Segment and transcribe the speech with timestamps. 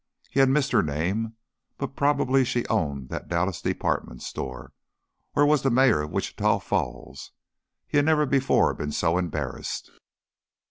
[0.31, 1.35] He had missed her name,
[1.77, 4.73] but probably she owned that Dallas department store,
[5.35, 7.33] or was the Mayor of Wichita Falls.
[7.85, 9.91] He had never before been so embarrassed.